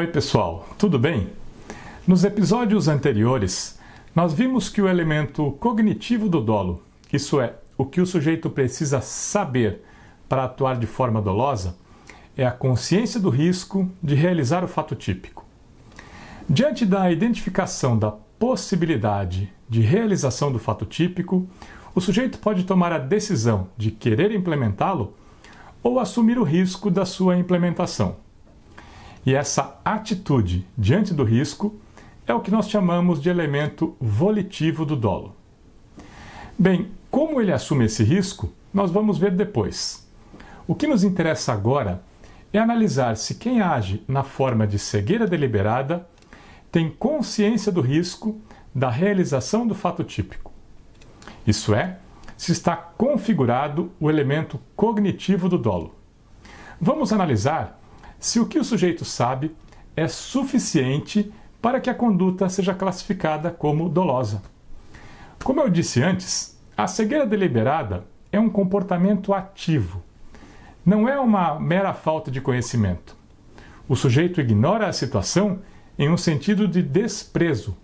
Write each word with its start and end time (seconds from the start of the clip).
Oi, 0.00 0.06
pessoal, 0.06 0.66
tudo 0.78 0.98
bem? 0.98 1.28
Nos 2.06 2.24
episódios 2.24 2.88
anteriores, 2.88 3.78
nós 4.16 4.32
vimos 4.32 4.70
que 4.70 4.80
o 4.80 4.88
elemento 4.88 5.52
cognitivo 5.60 6.26
do 6.26 6.40
dolo, 6.40 6.82
isso 7.12 7.38
é, 7.38 7.56
o 7.76 7.84
que 7.84 8.00
o 8.00 8.06
sujeito 8.06 8.48
precisa 8.48 9.02
saber 9.02 9.84
para 10.26 10.44
atuar 10.44 10.78
de 10.78 10.86
forma 10.86 11.20
dolosa, 11.20 11.76
é 12.34 12.46
a 12.46 12.50
consciência 12.50 13.20
do 13.20 13.28
risco 13.28 13.90
de 14.02 14.14
realizar 14.14 14.64
o 14.64 14.68
fato 14.68 14.94
típico. 14.94 15.44
Diante 16.48 16.86
da 16.86 17.12
identificação 17.12 17.98
da 17.98 18.10
possibilidade 18.10 19.52
de 19.68 19.82
realização 19.82 20.50
do 20.50 20.58
fato 20.58 20.86
típico, 20.86 21.46
o 21.94 22.00
sujeito 22.00 22.38
pode 22.38 22.64
tomar 22.64 22.90
a 22.90 22.98
decisão 22.98 23.68
de 23.76 23.90
querer 23.90 24.32
implementá-lo 24.32 25.12
ou 25.82 26.00
assumir 26.00 26.38
o 26.38 26.42
risco 26.42 26.90
da 26.90 27.04
sua 27.04 27.36
implementação. 27.36 28.16
E 29.24 29.34
essa 29.34 29.78
atitude 29.84 30.66
diante 30.76 31.12
do 31.12 31.24
risco 31.24 31.78
é 32.26 32.34
o 32.34 32.40
que 32.40 32.50
nós 32.50 32.68
chamamos 32.68 33.20
de 33.20 33.28
elemento 33.28 33.96
volitivo 34.00 34.86
do 34.86 34.96
dolo. 34.96 35.34
Bem, 36.58 36.90
como 37.10 37.40
ele 37.40 37.52
assume 37.52 37.86
esse 37.86 38.04
risco, 38.04 38.52
nós 38.72 38.90
vamos 38.90 39.18
ver 39.18 39.32
depois. 39.32 40.08
O 40.66 40.74
que 40.74 40.86
nos 40.86 41.02
interessa 41.02 41.52
agora 41.52 42.02
é 42.52 42.58
analisar 42.58 43.16
se 43.16 43.34
quem 43.34 43.60
age 43.60 44.04
na 44.06 44.22
forma 44.22 44.66
de 44.66 44.78
cegueira 44.78 45.26
deliberada 45.26 46.06
tem 46.70 46.88
consciência 46.88 47.72
do 47.72 47.80
risco 47.80 48.40
da 48.74 48.88
realização 48.88 49.66
do 49.66 49.74
fato 49.74 50.04
típico. 50.04 50.52
Isso 51.46 51.74
é, 51.74 51.98
se 52.36 52.52
está 52.52 52.76
configurado 52.76 53.90
o 53.98 54.08
elemento 54.08 54.60
cognitivo 54.76 55.48
do 55.48 55.58
dolo. 55.58 55.94
Vamos 56.80 57.12
analisar 57.12 57.79
se 58.20 58.38
o 58.38 58.46
que 58.46 58.58
o 58.58 58.64
sujeito 58.64 59.04
sabe 59.04 59.56
é 59.96 60.06
suficiente 60.06 61.32
para 61.60 61.80
que 61.80 61.88
a 61.88 61.94
conduta 61.94 62.48
seja 62.48 62.74
classificada 62.74 63.50
como 63.50 63.88
dolosa. 63.88 64.42
Como 65.42 65.60
eu 65.60 65.70
disse 65.70 66.02
antes, 66.02 66.58
a 66.76 66.86
cegueira 66.86 67.26
deliberada 67.26 68.04
é 68.30 68.38
um 68.38 68.50
comportamento 68.50 69.32
ativo. 69.32 70.02
Não 70.84 71.08
é 71.08 71.18
uma 71.18 71.58
mera 71.58 71.94
falta 71.94 72.30
de 72.30 72.40
conhecimento. 72.40 73.16
O 73.88 73.96
sujeito 73.96 74.40
ignora 74.40 74.86
a 74.86 74.92
situação 74.92 75.58
em 75.98 76.10
um 76.10 76.16
sentido 76.16 76.68
de 76.68 76.82
desprezo. 76.82 77.76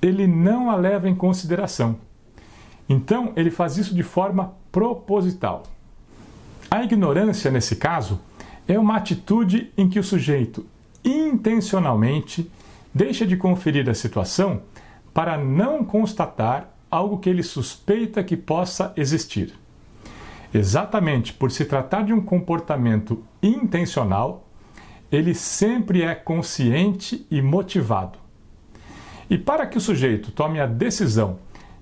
Ele 0.00 0.26
não 0.26 0.70
a 0.70 0.76
leva 0.76 1.08
em 1.08 1.14
consideração. 1.14 1.96
Então, 2.88 3.32
ele 3.36 3.50
faz 3.50 3.76
isso 3.76 3.94
de 3.94 4.02
forma 4.02 4.54
proposital. 4.70 5.64
A 6.70 6.84
ignorância, 6.84 7.50
nesse 7.50 7.76
caso, 7.76 8.20
é 8.68 8.78
uma 8.78 8.96
atitude 8.96 9.72
em 9.76 9.88
que 9.88 9.98
o 9.98 10.04
sujeito 10.04 10.66
intencionalmente 11.04 12.50
deixa 12.92 13.26
de 13.26 13.36
conferir 13.36 13.88
a 13.88 13.94
situação 13.94 14.62
para 15.14 15.38
não 15.38 15.84
constatar 15.84 16.74
algo 16.90 17.18
que 17.18 17.28
ele 17.28 17.42
suspeita 17.42 18.24
que 18.24 18.36
possa 18.36 18.92
existir. 18.96 19.54
Exatamente 20.52 21.32
por 21.32 21.50
se 21.50 21.64
tratar 21.64 22.02
de 22.02 22.12
um 22.12 22.20
comportamento 22.20 23.22
intencional, 23.42 24.48
ele 25.10 25.34
sempre 25.34 26.02
é 26.02 26.14
consciente 26.14 27.26
e 27.30 27.40
motivado. 27.42 28.18
E 29.28 29.36
para 29.36 29.66
que 29.66 29.78
o 29.78 29.80
sujeito 29.80 30.30
tome 30.30 30.60
a 30.60 30.66
decisão 30.66 31.38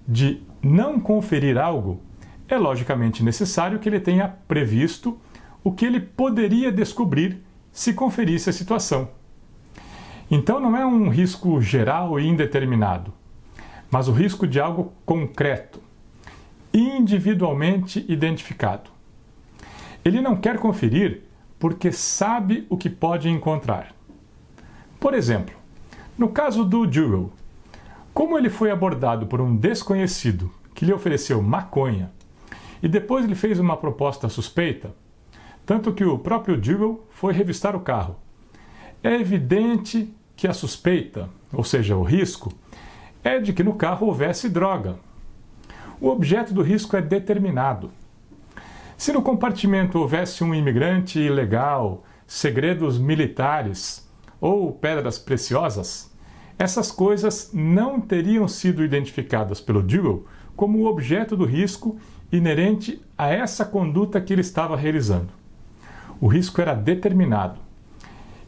de 0.07 0.43
não 0.63 0.99
conferir 0.99 1.59
algo, 1.59 2.01
é 2.49 2.59
logicamente 2.59 3.23
necessário 3.23 3.79
que 3.79 3.89
ele 3.89 4.01
tenha 4.01 4.29
previsto 4.29 5.19
o 5.65 5.73
que 5.73 5.87
ele 5.87 5.99
poderia 5.99 6.71
descobrir 6.71 7.43
se 7.73 7.95
conferisse 7.95 8.51
a 8.51 8.53
situação. 8.53 9.09
Então 10.31 10.61
não 10.61 10.77
é 10.77 10.85
um 10.85 11.09
risco 11.09 11.61
geral 11.61 12.21
e 12.21 12.27
indeterminado, 12.27 13.13
mas 13.91 14.07
o 14.07 14.13
risco 14.13 14.47
de 14.47 14.61
algo 14.61 14.93
concreto, 15.07 15.81
individualmente 16.73 18.05
identificado. 18.09 18.91
Ele 20.05 20.21
não 20.21 20.37
quer 20.37 20.59
conferir 20.59 21.23
porque 21.59 21.91
sabe 21.91 22.67
o 22.69 22.77
que 22.77 22.91
pode 22.91 23.29
encontrar. 23.29 23.95
Por 25.01 25.15
exemplo, 25.15 25.55
no 26.19 26.29
caso 26.29 26.65
do 26.65 26.91
Jewel, 26.91 27.33
como 28.13 28.37
ele 28.37 28.51
foi 28.51 28.71
abordado 28.71 29.27
por 29.27 29.41
um 29.41 29.57
desconhecido 29.57 30.51
que 30.75 30.85
lhe 30.85 30.93
ofereceu 30.93 31.41
maconha 31.41 32.11
e 32.83 32.89
depois 32.89 33.25
lhe 33.25 33.35
fez 33.35 33.59
uma 33.59 33.77
proposta 33.77 34.29
suspeita, 34.29 34.95
tanto 35.67 35.93
que 35.93 36.05
o 36.05 36.19
próprio 36.19 36.63
Jewel 36.63 37.07
foi 37.11 37.33
revistar 37.33 37.75
o 37.75 37.81
carro. 37.81 38.17
É 39.03 39.15
evidente 39.15 40.13
que 40.37 40.47
a 40.47 40.53
suspeita, 40.53 41.29
ou 41.53 41.65
seja, 41.65 41.97
o 41.97 42.03
risco, 42.03 42.53
é 43.23 43.39
de 43.39 43.53
que 43.53 43.63
no 43.63 43.75
carro 43.75 44.07
houvesse 44.07 44.49
droga. 44.49 44.97
O 46.01 46.09
objeto 46.09 46.53
do 46.53 46.63
risco 46.63 46.97
é 46.97 47.03
determinado. 47.03 47.91
Se 48.97 49.13
no 49.13 49.23
compartimento 49.23 49.99
houvesse 49.99 50.45
um 50.45 50.55
imigrante 50.55 51.19
ilegal, 51.19 52.05
segredos 52.27 52.99
militares 52.99 54.09
ou 54.41 54.73
pedras 54.73 55.19
preciosas, 55.19 56.13
essas 56.59 56.91
coisas 56.91 57.51
não 57.53 58.01
teriam 58.01 58.47
sido 58.47 58.85
identificadas 58.85 59.61
pelo 59.61 59.83
Dewey 59.83 60.23
como 60.55 60.79
o 60.79 60.87
objeto 60.87 61.37
do 61.37 61.45
risco 61.45 61.99
inerente 62.31 63.03
a 63.17 63.29
essa 63.29 63.65
conduta 63.65 64.21
que 64.21 64.33
ele 64.33 64.41
estava 64.41 64.77
realizando. 64.77 65.44
O 66.25 66.27
risco 66.27 66.59
era 66.59 66.73
determinado. 66.73 67.61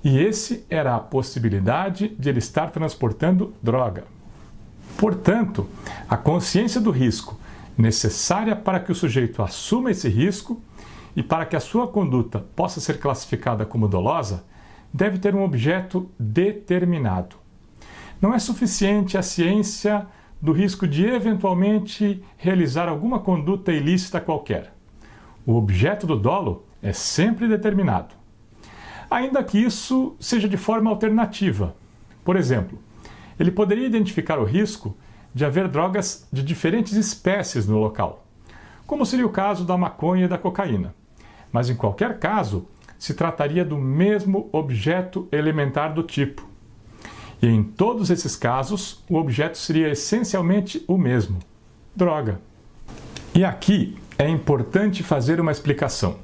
E 0.02 0.18
esse 0.18 0.64
era 0.70 0.96
a 0.96 0.98
possibilidade 0.98 2.08
de 2.18 2.30
ele 2.30 2.38
estar 2.38 2.70
transportando 2.70 3.52
droga. 3.62 4.04
Portanto, 4.96 5.68
a 6.08 6.16
consciência 6.16 6.80
do 6.80 6.90
risco 6.90 7.38
necessária 7.76 8.56
para 8.56 8.80
que 8.80 8.90
o 8.90 8.94
sujeito 8.94 9.42
assuma 9.42 9.90
esse 9.90 10.08
risco 10.08 10.58
e 11.14 11.22
para 11.22 11.44
que 11.44 11.54
a 11.54 11.60
sua 11.60 11.86
conduta 11.86 12.46
possa 12.56 12.80
ser 12.80 12.98
classificada 12.98 13.66
como 13.66 13.86
dolosa 13.86 14.44
deve 14.90 15.18
ter 15.18 15.34
um 15.34 15.44
objeto 15.44 16.08
determinado. 16.18 17.36
Não 18.22 18.32
é 18.32 18.38
suficiente 18.38 19.18
a 19.18 19.22
ciência 19.22 20.06
do 20.40 20.52
risco 20.52 20.88
de 20.88 21.04
eventualmente 21.04 22.24
realizar 22.38 22.88
alguma 22.88 23.18
conduta 23.18 23.70
ilícita 23.70 24.18
qualquer. 24.18 24.72
O 25.44 25.56
objeto 25.56 26.06
do 26.06 26.16
dolo 26.16 26.65
é 26.82 26.92
sempre 26.92 27.48
determinado. 27.48 28.14
Ainda 29.10 29.42
que 29.42 29.58
isso 29.58 30.16
seja 30.18 30.48
de 30.48 30.56
forma 30.56 30.90
alternativa. 30.90 31.74
Por 32.24 32.36
exemplo, 32.36 32.78
ele 33.38 33.50
poderia 33.50 33.86
identificar 33.86 34.38
o 34.38 34.44
risco 34.44 34.96
de 35.34 35.44
haver 35.44 35.68
drogas 35.68 36.26
de 36.32 36.42
diferentes 36.42 36.94
espécies 36.94 37.66
no 37.66 37.78
local, 37.78 38.24
como 38.86 39.04
seria 39.04 39.26
o 39.26 39.30
caso 39.30 39.64
da 39.64 39.76
maconha 39.76 40.24
e 40.24 40.28
da 40.28 40.38
cocaína. 40.38 40.94
Mas 41.52 41.68
em 41.68 41.76
qualquer 41.76 42.18
caso, 42.18 42.66
se 42.98 43.14
trataria 43.14 43.64
do 43.64 43.76
mesmo 43.76 44.48
objeto 44.52 45.28
elementar 45.30 45.92
do 45.92 46.02
tipo. 46.02 46.46
E 47.42 47.46
em 47.46 47.62
todos 47.62 48.10
esses 48.10 48.34
casos, 48.34 49.04
o 49.08 49.16
objeto 49.16 49.58
seria 49.58 49.90
essencialmente 49.90 50.82
o 50.88 50.96
mesmo: 50.96 51.38
droga. 51.94 52.40
E 53.34 53.44
aqui 53.44 53.96
é 54.18 54.28
importante 54.28 55.02
fazer 55.02 55.40
uma 55.40 55.52
explicação. 55.52 56.18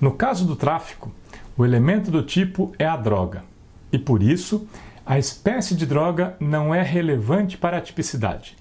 No 0.00 0.12
caso 0.12 0.46
do 0.46 0.54
tráfico, 0.54 1.10
o 1.56 1.64
elemento 1.64 2.08
do 2.10 2.22
tipo 2.22 2.72
é 2.78 2.86
a 2.86 2.96
droga, 2.96 3.42
e 3.90 3.98
por 3.98 4.22
isso 4.22 4.68
a 5.04 5.18
espécie 5.18 5.74
de 5.74 5.86
droga 5.86 6.36
não 6.38 6.72
é 6.72 6.82
relevante 6.82 7.58
para 7.58 7.78
a 7.78 7.80
tipicidade. 7.80 8.56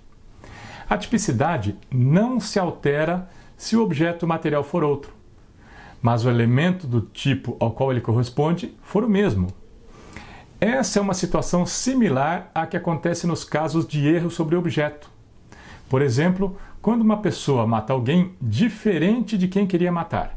A 0.90 0.98
tipicidade 0.98 1.76
não 1.92 2.40
se 2.40 2.58
altera 2.58 3.30
se 3.56 3.76
o 3.76 3.84
objeto 3.84 4.26
material 4.26 4.64
for 4.64 4.84
outro, 4.84 5.14
mas 6.02 6.26
o 6.26 6.30
elemento 6.30 6.88
do 6.88 7.02
tipo 7.02 7.56
ao 7.60 7.72
qual 7.72 7.92
ele 7.92 8.02
corresponde 8.02 8.74
for 8.82 9.04
o 9.04 9.10
mesmo, 9.10 9.48
essa 10.60 10.98
é 10.98 11.02
uma 11.02 11.14
situação 11.14 11.66
similar 11.66 12.50
à 12.56 12.66
que 12.66 12.78
acontece 12.78 13.28
nos 13.28 13.44
casos 13.44 13.86
de 13.86 14.08
erro 14.08 14.32
sobre 14.32 14.56
objeto. 14.56 15.12
Por 15.88 16.02
exemplo, 16.02 16.58
quando 16.82 17.02
uma 17.02 17.18
pessoa 17.18 17.68
mata 17.68 17.94
alguém 17.94 18.34
diferente 18.42 19.38
de 19.38 19.48
quem 19.48 19.68
queria 19.68 19.92
matar. 19.92 20.37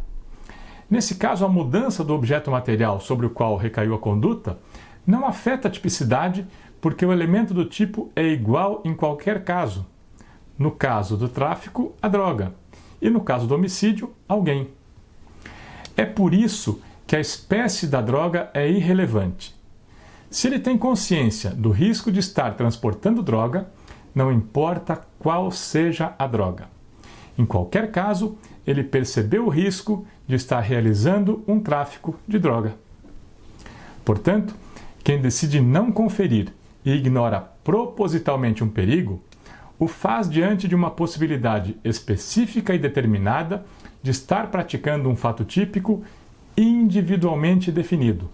Nesse 0.90 1.14
caso, 1.14 1.44
a 1.44 1.48
mudança 1.48 2.02
do 2.02 2.12
objeto 2.12 2.50
material 2.50 3.00
sobre 3.00 3.24
o 3.24 3.30
qual 3.30 3.56
recaiu 3.56 3.94
a 3.94 3.98
conduta 3.98 4.58
não 5.06 5.24
afeta 5.24 5.68
a 5.68 5.70
tipicidade 5.70 6.46
porque 6.80 7.06
o 7.06 7.12
elemento 7.12 7.54
do 7.54 7.64
tipo 7.64 8.10
é 8.16 8.26
igual 8.26 8.82
em 8.84 8.94
qualquer 8.94 9.44
caso. 9.44 9.86
No 10.58 10.72
caso 10.72 11.16
do 11.16 11.28
tráfico, 11.28 11.94
a 12.02 12.08
droga, 12.08 12.54
e 13.00 13.08
no 13.08 13.20
caso 13.20 13.46
do 13.46 13.54
homicídio, 13.54 14.12
alguém. 14.26 14.68
É 15.96 16.04
por 16.04 16.34
isso 16.34 16.80
que 17.06 17.16
a 17.16 17.20
espécie 17.20 17.86
da 17.86 18.00
droga 18.00 18.50
é 18.52 18.68
irrelevante. 18.68 19.54
Se 20.28 20.46
ele 20.46 20.58
tem 20.58 20.76
consciência 20.76 21.50
do 21.50 21.70
risco 21.70 22.10
de 22.10 22.20
estar 22.20 22.54
transportando 22.54 23.22
droga, 23.22 23.68
não 24.14 24.32
importa 24.32 25.00
qual 25.18 25.50
seja 25.50 26.14
a 26.18 26.26
droga. 26.26 26.68
Em 27.36 27.44
qualquer 27.44 27.90
caso, 27.90 28.36
ele 28.70 28.84
percebeu 28.84 29.46
o 29.46 29.50
risco 29.50 30.06
de 30.26 30.36
estar 30.36 30.60
realizando 30.60 31.42
um 31.46 31.60
tráfico 31.60 32.18
de 32.26 32.38
droga. 32.38 32.74
Portanto, 34.04 34.54
Quem 35.02 35.20
decide 35.20 35.60
não 35.60 35.90
conferir 35.90 36.52
e 36.84 36.92
ignora 36.92 37.40
propositalmente 37.40 38.62
um 38.62 38.68
perigo, 38.68 39.22
o 39.78 39.88
faz 39.88 40.28
diante 40.28 40.68
de 40.68 40.74
uma 40.74 40.90
possibilidade 40.90 41.76
específica 41.82 42.74
e 42.74 42.78
determinada 42.78 43.64
de 44.02 44.10
estar 44.10 44.50
praticando 44.50 45.08
um 45.08 45.16
fato 45.16 45.44
típico 45.44 46.04
individualmente 46.56 47.72
definido. 47.72 48.28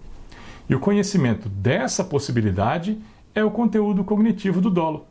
E 0.69 0.75
o 0.75 0.81
conhecimento 0.81 1.49
dessa 1.49 2.03
possibilidade 2.03 2.99
é 3.35 3.45
o 3.45 3.51
conteúdo 3.51 4.03
cognitivo 4.03 4.61
do 4.61 4.71
dolo. 4.71 5.07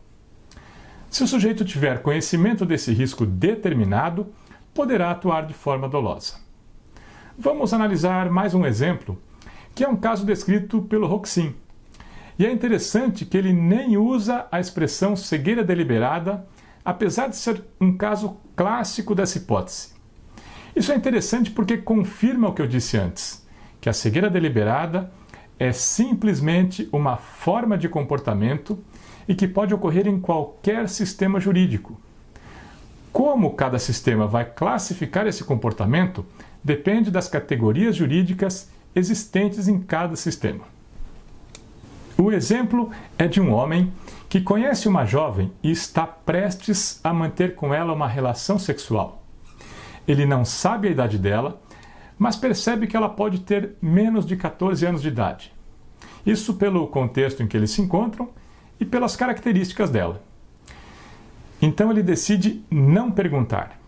Se 1.10 1.24
o 1.24 1.28
sujeito 1.28 1.64
tiver 1.64 2.02
conhecimento 2.02 2.66
desse 2.66 2.92
risco 2.92 3.26
determinado, 3.26 4.28
poderá 4.76 5.12
atuar 5.12 5.48
de 5.48 5.54
forma 5.54 5.88
dolosa. 5.88 6.36
Vamos 7.40 7.74
analisar 7.74 8.30
mais 8.30 8.54
um 8.54 8.66
exemplo, 8.66 9.18
que 9.74 9.86
é 9.86 9.88
um 9.88 9.96
caso 9.96 10.26
descrito 10.26 10.82
pelo 10.82 11.08
Roxin. 11.08 11.56
E 12.38 12.46
é 12.46 12.52
interessante 12.52 13.26
que 13.26 13.38
ele 13.38 13.54
nem 13.54 13.96
usa 13.96 14.46
a 14.52 14.60
expressão 14.60 15.16
cegueira 15.16 15.64
deliberada, 15.64 16.46
apesar 16.84 17.30
de 17.30 17.38
ser 17.38 17.64
um 17.80 17.96
caso 17.96 18.36
clássico 18.54 19.16
dessa 19.16 19.38
hipótese. 19.38 19.94
Isso 20.76 20.92
é 20.92 20.96
interessante 20.96 21.52
porque 21.52 21.78
confirma 21.78 22.50
o 22.50 22.54
que 22.54 22.62
eu 22.62 22.68
disse 22.68 22.98
antes, 22.98 23.48
que 23.80 23.88
a 23.88 23.94
cegueira 23.94 24.30
deliberada 24.30 25.10
é 25.58 25.72
simplesmente 25.72 26.90
uma 26.92 27.16
forma 27.16 27.78
de 27.78 27.88
comportamento 27.88 28.78
e 29.26 29.34
que 29.34 29.48
pode 29.48 29.74
ocorrer 29.74 30.06
em 30.06 30.20
qualquer 30.20 30.90
sistema 30.90 31.40
jurídico. 31.40 31.98
Como 33.16 33.56
cada 33.56 33.80
sistema 33.80 34.28
vai 34.28 34.44
classificar 34.44 35.26
esse 35.26 35.42
comportamento 35.42 36.26
depende 36.62 37.10
das 37.10 37.30
categorias 37.30 37.96
jurídicas 37.96 38.70
existentes 38.94 39.70
em 39.70 39.80
cada 39.80 40.18
sistema. 40.18 40.66
O 42.18 42.30
exemplo 42.30 42.92
é 43.18 43.26
de 43.26 43.40
um 43.40 43.54
homem 43.54 43.94
que 44.28 44.42
conhece 44.42 44.90
uma 44.90 45.06
jovem 45.06 45.50
e 45.64 45.72
está 45.72 46.06
prestes 46.06 47.00
a 47.06 47.14
manter 47.14 47.56
com 47.56 47.74
ela 47.74 47.94
uma 47.94 48.06
relação 48.06 48.60
sexual. 48.60 49.24
Ele 50.06 50.26
não 50.26 50.44
sabe 50.44 50.90
a 50.90 50.92
idade 50.92 51.18
dela, 51.18 51.62
mas 52.20 52.36
percebe 52.36 52.86
que 52.86 52.98
ela 52.98 53.08
pode 53.08 53.40
ter 53.40 53.78
menos 53.82 54.26
de 54.26 54.36
14 54.36 54.86
anos 54.86 55.02
de 55.02 55.08
idade. 55.08 55.54
Isso 56.26 56.56
pelo 56.56 56.86
contexto 56.88 57.42
em 57.42 57.48
que 57.48 57.56
eles 57.56 57.72
se 57.72 57.82
encontram 57.82 58.28
e 58.78 58.84
pelas 58.84 59.16
características 59.16 59.90
dela. 59.90 60.22
Então 61.66 61.90
ele 61.90 62.04
decide 62.04 62.64
não 62.70 63.10
perguntar. 63.10 63.80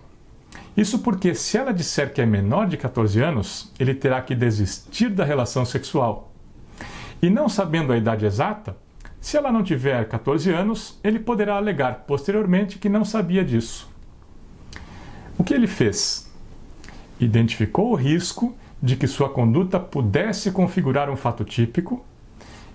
Isso 0.76 0.98
porque, 0.98 1.36
se 1.36 1.60
ela 1.60 1.72
disser 1.72 2.12
que 2.12 2.20
é 2.20 2.26
menor 2.26 2.68
de 2.68 2.76
14 2.76 3.22
anos, 3.22 3.72
ele 3.80 3.94
terá 3.94 4.20
que 4.20 4.34
desistir 4.34 5.10
da 5.10 5.24
relação 5.24 5.64
sexual. 5.64 6.34
E 7.22 7.30
não 7.30 7.48
sabendo 7.48 7.94
a 7.94 7.98
idade 7.98 8.26
exata, 8.26 8.76
se 9.22 9.38
ela 9.38 9.52
não 9.52 9.62
tiver 9.62 10.08
14 10.08 10.52
anos, 10.52 11.00
ele 11.04 11.20
poderá 11.20 11.58
alegar 11.58 12.06
posteriormente 12.08 12.80
que 12.80 12.90
não 12.90 13.06
sabia 13.06 13.46
disso. 13.46 13.88
O 15.38 15.44
que 15.44 15.54
ele 15.54 15.68
fez? 15.68 16.34
Identificou 17.20 17.92
o 17.92 17.96
risco 17.96 18.58
de 18.82 18.96
que 18.96 19.06
sua 19.06 19.30
conduta 19.30 19.80
pudesse 19.80 20.50
configurar 20.50 21.12
um 21.12 21.16
fato 21.16 21.44
típico 21.44 22.04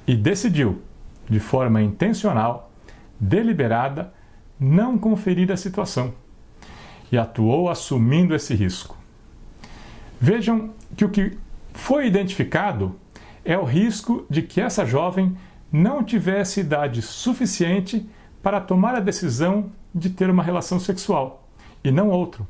e 0.06 0.14
decidiu, 0.14 0.80
de 1.28 1.40
forma 1.40 1.82
intencional, 1.82 2.70
deliberada, 3.18 4.12
não 4.62 4.96
conferir 4.96 5.50
a 5.50 5.56
situação 5.56 6.14
e 7.10 7.18
atuou 7.18 7.68
assumindo 7.68 8.34
esse 8.34 8.54
risco. 8.54 8.96
Vejam 10.20 10.70
que 10.96 11.04
o 11.04 11.08
que 11.08 11.36
foi 11.74 12.06
identificado 12.06 12.94
é 13.44 13.58
o 13.58 13.64
risco 13.64 14.24
de 14.30 14.40
que 14.40 14.60
essa 14.60 14.86
jovem 14.86 15.36
não 15.70 16.04
tivesse 16.04 16.60
idade 16.60 17.02
suficiente 17.02 18.08
para 18.42 18.60
tomar 18.60 18.94
a 18.94 19.00
decisão 19.00 19.72
de 19.92 20.10
ter 20.10 20.30
uma 20.30 20.42
relação 20.42 20.78
sexual 20.78 21.48
e 21.82 21.90
não 21.90 22.08
outro. 22.08 22.46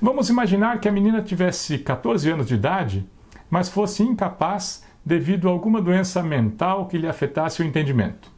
Vamos 0.00 0.30
imaginar 0.30 0.80
que 0.80 0.88
a 0.88 0.92
menina 0.92 1.22
tivesse 1.22 1.78
14 1.78 2.30
anos 2.30 2.46
de 2.46 2.54
idade, 2.54 3.06
mas 3.50 3.68
fosse 3.68 4.02
incapaz 4.02 4.84
devido 5.04 5.48
a 5.48 5.50
alguma 5.50 5.82
doença 5.82 6.22
mental 6.22 6.86
que 6.86 6.96
lhe 6.96 7.06
afetasse 7.06 7.62
o 7.62 7.64
entendimento. 7.64 8.33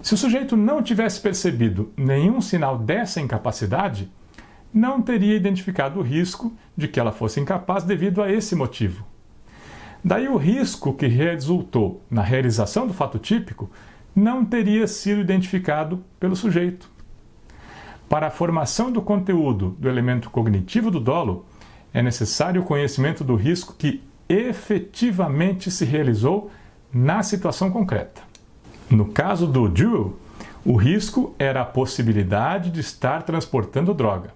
Se 0.00 0.14
o 0.14 0.16
sujeito 0.16 0.56
não 0.56 0.82
tivesse 0.82 1.20
percebido 1.20 1.92
nenhum 1.96 2.40
sinal 2.40 2.78
dessa 2.78 3.20
incapacidade, 3.20 4.10
não 4.72 5.02
teria 5.02 5.36
identificado 5.36 6.00
o 6.00 6.02
risco 6.02 6.52
de 6.76 6.88
que 6.88 6.98
ela 6.98 7.12
fosse 7.12 7.38
incapaz 7.40 7.84
devido 7.84 8.22
a 8.22 8.32
esse 8.32 8.54
motivo. 8.54 9.04
Daí 10.02 10.26
o 10.28 10.36
risco 10.36 10.94
que 10.94 11.06
resultou 11.06 12.02
na 12.10 12.22
realização 12.22 12.86
do 12.86 12.94
fato 12.94 13.18
típico 13.18 13.70
não 14.16 14.44
teria 14.44 14.86
sido 14.86 15.20
identificado 15.20 16.02
pelo 16.18 16.34
sujeito. 16.34 16.90
Para 18.08 18.26
a 18.26 18.30
formação 18.30 18.90
do 18.90 19.00
conteúdo 19.00 19.76
do 19.78 19.88
elemento 19.88 20.28
cognitivo 20.30 20.90
do 20.90 21.00
dolo, 21.00 21.46
é 21.94 22.02
necessário 22.02 22.62
o 22.62 22.64
conhecimento 22.64 23.22
do 23.22 23.36
risco 23.36 23.74
que 23.74 24.02
efetivamente 24.28 25.70
se 25.70 25.84
realizou 25.84 26.50
na 26.92 27.22
situação 27.22 27.70
concreta. 27.70 28.31
No 28.92 29.06
caso 29.06 29.46
do 29.46 29.74
Jewel, 29.74 30.18
o 30.66 30.76
risco 30.76 31.34
era 31.38 31.62
a 31.62 31.64
possibilidade 31.64 32.70
de 32.70 32.80
estar 32.80 33.22
transportando 33.22 33.94
droga. 33.94 34.34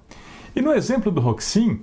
E 0.55 0.63
no 0.63 0.73
exemplo 0.73 1.13
do 1.13 1.21
Roxin, 1.21 1.83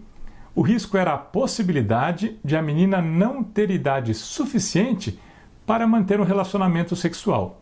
o 0.55 0.63
risco 0.63 0.97
era 0.97 1.13
a 1.13 1.17
possibilidade 1.17 2.35
de 2.43 2.55
a 2.55 2.63
menina 2.63 2.99
não 2.99 3.43
ter 3.43 3.69
idade 3.69 4.15
suficiente 4.15 5.19
para 5.67 5.85
manter 5.85 6.19
um 6.19 6.23
relacionamento 6.23 6.95
sexual. 6.95 7.61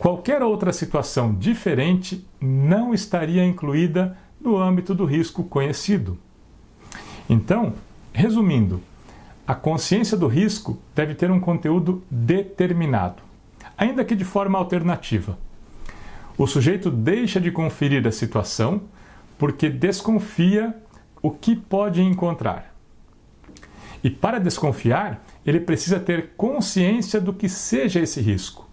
Qualquer 0.00 0.42
outra 0.42 0.72
situação 0.72 1.32
diferente 1.32 2.26
não 2.40 2.92
estaria 2.92 3.44
incluída 3.44 4.18
no 4.40 4.58
âmbito 4.58 4.96
do 4.96 5.04
risco 5.04 5.44
conhecido. 5.44 6.18
Então, 7.30 7.74
resumindo, 8.12 8.82
a 9.46 9.54
consciência 9.54 10.16
do 10.16 10.26
risco 10.26 10.76
deve 10.92 11.14
ter 11.14 11.30
um 11.30 11.38
conteúdo 11.38 12.02
determinado 12.10 13.30
ainda 13.82 14.04
que 14.04 14.14
de 14.14 14.24
forma 14.24 14.56
alternativa. 14.58 15.36
O 16.38 16.46
sujeito 16.46 16.88
deixa 16.88 17.40
de 17.40 17.50
conferir 17.50 18.06
a 18.06 18.12
situação 18.12 18.82
porque 19.36 19.68
desconfia 19.68 20.72
o 21.20 21.32
que 21.32 21.56
pode 21.56 22.00
encontrar. 22.00 22.72
E 24.04 24.08
para 24.08 24.38
desconfiar, 24.38 25.24
ele 25.44 25.58
precisa 25.58 25.98
ter 25.98 26.30
consciência 26.36 27.20
do 27.20 27.32
que 27.32 27.48
seja 27.48 27.98
esse 27.98 28.20
risco. 28.20 28.68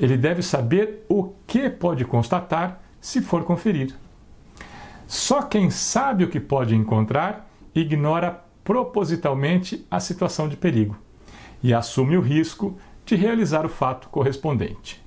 Ele 0.00 0.16
deve 0.16 0.40
saber 0.42 1.04
o 1.08 1.32
que 1.44 1.68
pode 1.68 2.04
constatar 2.04 2.80
se 3.00 3.20
for 3.20 3.42
conferir. 3.42 3.92
Só 5.08 5.42
quem 5.42 5.68
sabe 5.68 6.22
o 6.22 6.28
que 6.28 6.38
pode 6.38 6.76
encontrar 6.76 7.50
ignora 7.74 8.44
propositalmente 8.62 9.84
a 9.90 9.98
situação 9.98 10.48
de 10.48 10.56
perigo 10.56 10.96
e 11.62 11.74
assume 11.74 12.16
o 12.16 12.20
risco 12.20 12.78
de 13.08 13.16
realizar 13.16 13.64
o 13.64 13.70
fato 13.70 14.08
correspondente. 14.10 15.02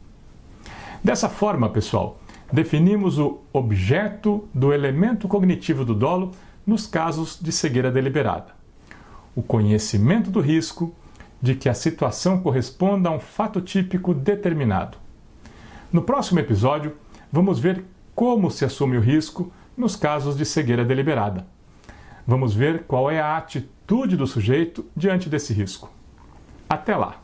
Dessa 1.03 1.29
forma, 1.29 1.69
pessoal, 1.69 2.19
definimos 2.51 3.19
o 3.19 3.41
objeto 3.53 4.49
do 4.51 4.73
elemento 4.73 5.27
cognitivo 5.27 5.85
do 5.85 5.93
dolo 5.93 6.31
nos 6.65 6.87
casos 6.87 7.39
de 7.39 7.51
cegueira 7.51 7.91
deliberada. 7.91 8.55
O 9.35 9.43
conhecimento 9.43 10.31
do 10.31 10.41
risco 10.41 10.95
de 11.39 11.53
que 11.53 11.69
a 11.69 11.75
situação 11.75 12.41
corresponda 12.41 13.09
a 13.09 13.11
um 13.11 13.19
fato 13.19 13.61
típico 13.61 14.15
determinado. 14.15 14.97
No 15.93 16.01
próximo 16.01 16.39
episódio, 16.39 16.95
vamos 17.31 17.59
ver 17.59 17.85
como 18.15 18.49
se 18.49 18.65
assume 18.65 18.97
o 18.97 19.01
risco 19.01 19.51
nos 19.77 19.95
casos 19.95 20.35
de 20.35 20.45
cegueira 20.45 20.83
deliberada. 20.83 21.45
Vamos 22.25 22.53
ver 22.53 22.83
qual 22.87 23.11
é 23.11 23.21
a 23.21 23.37
atitude 23.37 24.17
do 24.17 24.25
sujeito 24.25 24.85
diante 24.95 25.29
desse 25.29 25.53
risco. 25.53 25.91
Até 26.67 26.95
lá! 26.95 27.20